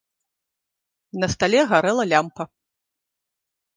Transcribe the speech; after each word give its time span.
На 1.23 1.27
стале 1.33 1.61
гарэла 1.73 2.03
лямпа. 2.13 2.43